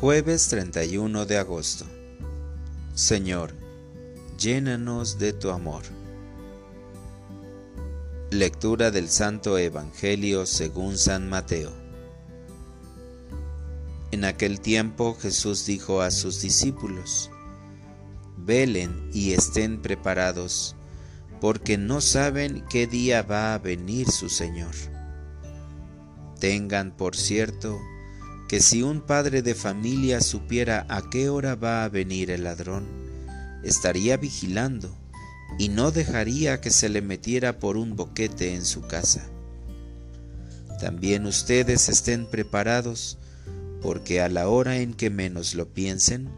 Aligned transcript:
Jueves 0.00 0.46
31 0.46 1.26
de 1.26 1.38
agosto. 1.38 1.84
Señor, 2.94 3.52
llénanos 4.38 5.18
de 5.18 5.32
tu 5.32 5.50
amor. 5.50 5.82
Lectura 8.30 8.92
del 8.92 9.08
Santo 9.08 9.58
Evangelio 9.58 10.46
según 10.46 10.96
San 10.96 11.28
Mateo. 11.28 11.72
En 14.12 14.24
aquel 14.24 14.60
tiempo 14.60 15.16
Jesús 15.20 15.66
dijo 15.66 16.00
a 16.00 16.12
sus 16.12 16.42
discípulos, 16.42 17.28
Velen 18.36 19.10
y 19.12 19.32
estén 19.32 19.82
preparados, 19.82 20.76
porque 21.40 21.76
no 21.76 22.00
saben 22.00 22.64
qué 22.70 22.86
día 22.86 23.22
va 23.22 23.52
a 23.52 23.58
venir 23.58 24.08
su 24.12 24.28
Señor. 24.28 24.76
Tengan 26.38 26.96
por 26.96 27.16
cierto 27.16 27.80
que 28.48 28.60
si 28.60 28.82
un 28.82 29.02
padre 29.02 29.42
de 29.42 29.54
familia 29.54 30.22
supiera 30.22 30.86
a 30.88 31.10
qué 31.10 31.28
hora 31.28 31.54
va 31.54 31.84
a 31.84 31.88
venir 31.90 32.30
el 32.30 32.44
ladrón, 32.44 32.86
estaría 33.62 34.16
vigilando 34.16 34.96
y 35.58 35.68
no 35.68 35.90
dejaría 35.90 36.60
que 36.60 36.70
se 36.70 36.88
le 36.88 37.02
metiera 37.02 37.58
por 37.58 37.76
un 37.76 37.94
boquete 37.94 38.54
en 38.54 38.64
su 38.64 38.86
casa. 38.86 39.28
También 40.80 41.26
ustedes 41.26 41.90
estén 41.90 42.24
preparados, 42.24 43.18
porque 43.82 44.22
a 44.22 44.28
la 44.30 44.48
hora 44.48 44.78
en 44.78 44.94
que 44.94 45.10
menos 45.10 45.54
lo 45.54 45.68
piensen, 45.68 46.28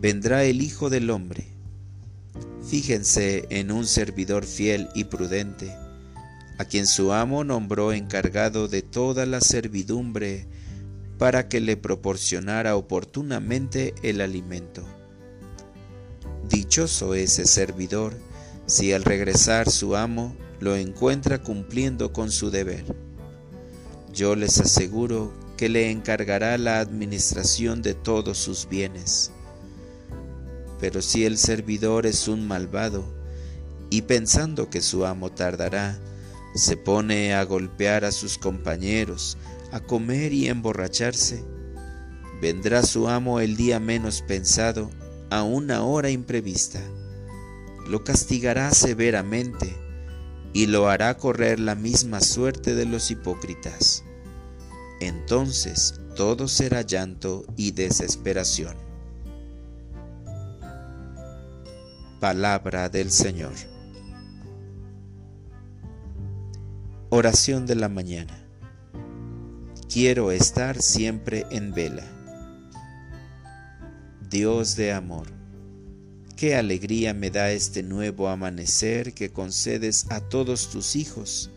vendrá 0.00 0.44
el 0.44 0.62
Hijo 0.62 0.90
del 0.90 1.10
Hombre. 1.10 1.46
Fíjense 2.68 3.46
en 3.50 3.70
un 3.70 3.86
servidor 3.86 4.44
fiel 4.44 4.88
y 4.94 5.04
prudente, 5.04 5.72
a 6.58 6.64
quien 6.64 6.88
su 6.88 7.12
amo 7.12 7.44
nombró 7.44 7.92
encargado 7.92 8.66
de 8.66 8.82
toda 8.82 9.26
la 9.26 9.40
servidumbre 9.40 10.48
para 11.18 11.48
que 11.48 11.60
le 11.60 11.76
proporcionara 11.76 12.76
oportunamente 12.76 13.94
el 14.02 14.20
alimento. 14.20 14.84
Dichoso 16.48 17.14
ese 17.14 17.46
servidor 17.46 18.14
si 18.66 18.92
al 18.92 19.04
regresar 19.04 19.70
su 19.70 19.96
amo 19.96 20.36
lo 20.58 20.76
encuentra 20.76 21.42
cumpliendo 21.42 22.12
con 22.12 22.30
su 22.30 22.50
deber. 22.50 22.84
Yo 24.12 24.34
les 24.34 24.58
aseguro 24.58 25.32
que 25.56 25.68
le 25.68 25.90
encargará 25.90 26.58
la 26.58 26.80
administración 26.80 27.80
de 27.80 27.94
todos 27.94 28.38
sus 28.38 28.68
bienes. 28.68 29.30
Pero 30.80 31.00
si 31.00 31.24
el 31.24 31.38
servidor 31.38 32.06
es 32.06 32.28
un 32.28 32.46
malvado, 32.46 33.04
y 33.88 34.02
pensando 34.02 34.68
que 34.68 34.80
su 34.80 35.06
amo 35.06 35.30
tardará, 35.30 35.98
se 36.54 36.76
pone 36.76 37.34
a 37.34 37.44
golpear 37.44 38.04
a 38.04 38.12
sus 38.12 38.36
compañeros, 38.36 39.38
a 39.72 39.80
comer 39.80 40.32
y 40.32 40.48
emborracharse, 40.48 41.44
vendrá 42.40 42.82
su 42.82 43.08
amo 43.08 43.40
el 43.40 43.56
día 43.56 43.80
menos 43.80 44.22
pensado, 44.22 44.90
a 45.30 45.42
una 45.42 45.82
hora 45.82 46.10
imprevista. 46.10 46.80
Lo 47.88 48.04
castigará 48.04 48.70
severamente 48.70 49.76
y 50.52 50.66
lo 50.66 50.88
hará 50.88 51.16
correr 51.16 51.60
la 51.60 51.74
misma 51.74 52.20
suerte 52.20 52.74
de 52.74 52.86
los 52.86 53.10
hipócritas. 53.10 54.04
Entonces 55.00 56.00
todo 56.14 56.48
será 56.48 56.82
llanto 56.82 57.44
y 57.56 57.72
desesperación. 57.72 58.76
Palabra 62.20 62.88
del 62.88 63.10
Señor. 63.10 63.52
Oración 67.10 67.66
de 67.66 67.74
la 67.74 67.88
mañana. 67.88 68.45
Quiero 69.96 70.30
estar 70.30 70.82
siempre 70.82 71.46
en 71.48 71.72
vela. 71.72 72.04
Dios 74.28 74.76
de 74.76 74.92
amor, 74.92 75.28
qué 76.36 76.54
alegría 76.54 77.14
me 77.14 77.30
da 77.30 77.50
este 77.50 77.82
nuevo 77.82 78.28
amanecer 78.28 79.14
que 79.14 79.32
concedes 79.32 80.04
a 80.10 80.20
todos 80.20 80.68
tus 80.68 80.96
hijos 80.96 81.50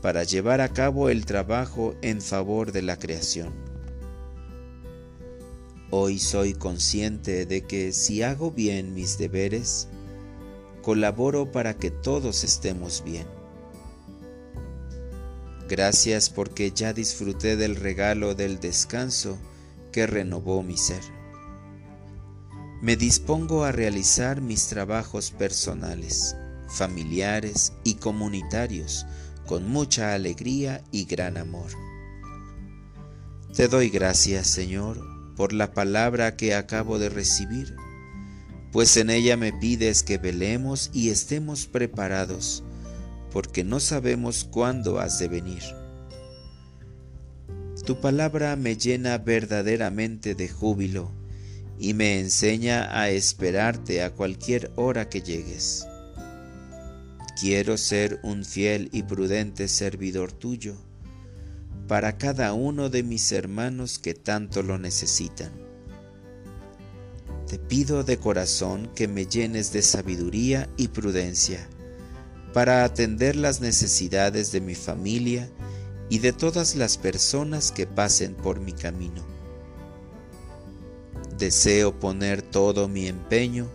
para 0.00 0.22
llevar 0.22 0.60
a 0.60 0.68
cabo 0.68 1.08
el 1.08 1.26
trabajo 1.26 1.96
en 2.02 2.22
favor 2.22 2.70
de 2.70 2.82
la 2.82 3.00
creación. 3.00 3.52
Hoy 5.90 6.20
soy 6.20 6.54
consciente 6.54 7.46
de 7.46 7.62
que 7.62 7.90
si 7.90 8.22
hago 8.22 8.52
bien 8.52 8.94
mis 8.94 9.18
deberes, 9.18 9.88
colaboro 10.82 11.50
para 11.50 11.76
que 11.76 11.90
todos 11.90 12.44
estemos 12.44 13.02
bien 13.04 13.41
Gracias 15.68 16.28
porque 16.28 16.72
ya 16.72 16.92
disfruté 16.92 17.56
del 17.56 17.76
regalo 17.76 18.34
del 18.34 18.60
descanso 18.60 19.38
que 19.90 20.06
renovó 20.06 20.62
mi 20.62 20.76
ser. 20.76 21.02
Me 22.82 22.96
dispongo 22.96 23.64
a 23.64 23.72
realizar 23.72 24.40
mis 24.40 24.66
trabajos 24.66 25.30
personales, 25.30 26.36
familiares 26.68 27.72
y 27.84 27.94
comunitarios 27.94 29.06
con 29.46 29.68
mucha 29.68 30.14
alegría 30.14 30.82
y 30.90 31.04
gran 31.04 31.36
amor. 31.36 31.70
Te 33.54 33.68
doy 33.68 33.88
gracias, 33.88 34.48
Señor, 34.48 35.00
por 35.36 35.52
la 35.52 35.72
palabra 35.72 36.36
que 36.36 36.54
acabo 36.54 36.98
de 36.98 37.08
recibir, 37.08 37.76
pues 38.72 38.96
en 38.96 39.10
ella 39.10 39.36
me 39.36 39.52
pides 39.52 40.02
que 40.02 40.18
velemos 40.18 40.90
y 40.92 41.10
estemos 41.10 41.66
preparados 41.66 42.64
porque 43.32 43.64
no 43.64 43.80
sabemos 43.80 44.44
cuándo 44.44 45.00
has 45.00 45.18
de 45.18 45.28
venir. 45.28 45.62
Tu 47.86 48.00
palabra 48.00 48.54
me 48.56 48.76
llena 48.76 49.18
verdaderamente 49.18 50.34
de 50.34 50.48
júbilo 50.48 51.10
y 51.78 51.94
me 51.94 52.20
enseña 52.20 52.96
a 52.96 53.08
esperarte 53.10 54.02
a 54.02 54.10
cualquier 54.10 54.70
hora 54.76 55.08
que 55.08 55.22
llegues. 55.22 55.86
Quiero 57.40 57.76
ser 57.76 58.20
un 58.22 58.44
fiel 58.44 58.88
y 58.92 59.02
prudente 59.02 59.66
servidor 59.66 60.32
tuyo 60.32 60.76
para 61.88 62.18
cada 62.18 62.52
uno 62.52 62.88
de 62.88 63.02
mis 63.02 63.32
hermanos 63.32 63.98
que 63.98 64.14
tanto 64.14 64.62
lo 64.62 64.78
necesitan. 64.78 65.50
Te 67.48 67.58
pido 67.58 68.04
de 68.04 68.18
corazón 68.18 68.90
que 68.94 69.08
me 69.08 69.26
llenes 69.26 69.72
de 69.72 69.82
sabiduría 69.82 70.68
y 70.76 70.88
prudencia 70.88 71.68
para 72.52 72.84
atender 72.84 73.36
las 73.36 73.60
necesidades 73.60 74.52
de 74.52 74.60
mi 74.60 74.74
familia 74.74 75.48
y 76.08 76.18
de 76.18 76.32
todas 76.32 76.74
las 76.74 76.98
personas 76.98 77.72
que 77.72 77.86
pasen 77.86 78.34
por 78.34 78.60
mi 78.60 78.72
camino. 78.72 79.22
Deseo 81.38 81.98
poner 81.98 82.42
todo 82.42 82.88
mi 82.88 83.06
empeño 83.06 83.68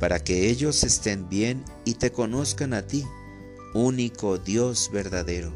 para 0.00 0.22
que 0.22 0.48
ellos 0.50 0.84
estén 0.84 1.28
bien 1.28 1.64
y 1.84 1.94
te 1.94 2.12
conozcan 2.12 2.74
a 2.74 2.82
ti, 2.82 3.04
único 3.74 4.38
Dios 4.38 4.90
verdadero. 4.92 5.52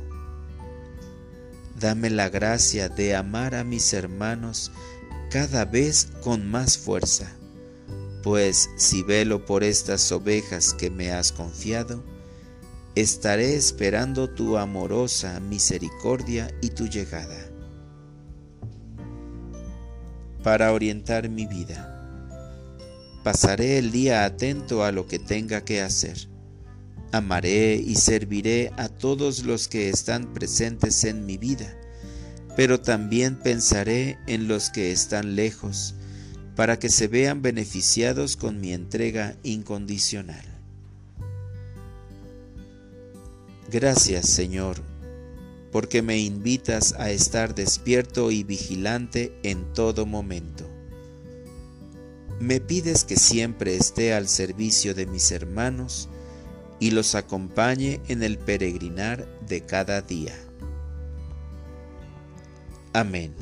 Dame 1.78 2.10
la 2.10 2.28
gracia 2.28 2.88
de 2.88 3.16
amar 3.16 3.54
a 3.54 3.64
mis 3.64 3.92
hermanos 3.92 4.70
cada 5.30 5.64
vez 5.64 6.08
con 6.22 6.48
más 6.48 6.78
fuerza, 6.78 7.32
pues 8.22 8.70
si 8.76 9.02
velo 9.02 9.44
por 9.44 9.64
estas 9.64 10.12
ovejas 10.12 10.74
que 10.74 10.90
me 10.90 11.10
has 11.10 11.32
confiado, 11.32 12.04
estaré 12.94 13.54
esperando 13.56 14.28
tu 14.28 14.58
amorosa 14.58 15.40
misericordia 15.40 16.54
y 16.60 16.68
tu 16.70 16.88
llegada. 16.88 17.38
Para 20.42 20.72
orientar 20.72 21.28
mi 21.30 21.46
vida, 21.46 21.88
pasaré 23.24 23.78
el 23.78 23.92
día 23.92 24.24
atento 24.24 24.84
a 24.84 24.92
lo 24.92 25.06
que 25.06 25.18
tenga 25.18 25.64
que 25.64 25.80
hacer. 25.80 26.28
Amaré 27.12 27.76
y 27.76 27.94
serviré 27.94 28.72
a 28.76 28.88
todos 28.88 29.44
los 29.44 29.68
que 29.68 29.88
están 29.88 30.32
presentes 30.34 31.04
en 31.04 31.24
mi 31.24 31.38
vida, 31.38 31.74
pero 32.56 32.80
también 32.80 33.38
pensaré 33.38 34.18
en 34.26 34.48
los 34.48 34.68
que 34.70 34.92
están 34.92 35.34
lejos, 35.34 35.94
para 36.56 36.78
que 36.78 36.90
se 36.90 37.08
vean 37.08 37.40
beneficiados 37.40 38.36
con 38.36 38.60
mi 38.60 38.74
entrega 38.74 39.36
incondicional. 39.42 40.51
Gracias, 43.72 44.28
Señor, 44.28 44.82
porque 45.70 46.02
me 46.02 46.18
invitas 46.18 46.92
a 46.98 47.10
estar 47.10 47.54
despierto 47.54 48.30
y 48.30 48.42
vigilante 48.42 49.34
en 49.42 49.72
todo 49.72 50.04
momento. 50.04 50.68
Me 52.38 52.60
pides 52.60 53.04
que 53.04 53.16
siempre 53.16 53.74
esté 53.74 54.12
al 54.12 54.28
servicio 54.28 54.94
de 54.94 55.06
mis 55.06 55.32
hermanos 55.32 56.10
y 56.80 56.90
los 56.90 57.14
acompañe 57.14 58.02
en 58.08 58.22
el 58.22 58.36
peregrinar 58.36 59.26
de 59.48 59.64
cada 59.64 60.02
día. 60.02 60.34
Amén. 62.92 63.32